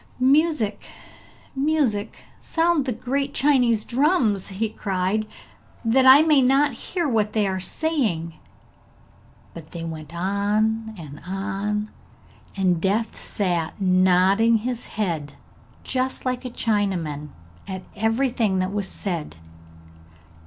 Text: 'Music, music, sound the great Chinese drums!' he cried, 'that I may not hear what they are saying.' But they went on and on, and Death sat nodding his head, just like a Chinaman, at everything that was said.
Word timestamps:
'Music, 0.19 0.83
music, 1.55 2.23
sound 2.39 2.85
the 2.85 2.91
great 2.91 3.35
Chinese 3.35 3.85
drums!' 3.85 4.47
he 4.47 4.67
cried, 4.67 5.27
'that 5.85 6.07
I 6.07 6.23
may 6.23 6.41
not 6.41 6.73
hear 6.73 7.07
what 7.07 7.33
they 7.33 7.45
are 7.45 7.59
saying.' 7.59 8.33
But 9.53 9.73
they 9.73 9.83
went 9.83 10.15
on 10.15 10.95
and 10.97 11.21
on, 11.27 11.91
and 12.57 12.81
Death 12.81 13.15
sat 13.15 13.79
nodding 13.79 14.57
his 14.57 14.87
head, 14.87 15.33
just 15.83 16.25
like 16.25 16.45
a 16.45 16.49
Chinaman, 16.49 17.29
at 17.67 17.83
everything 17.95 18.57
that 18.57 18.71
was 18.73 18.89
said. 18.89 19.35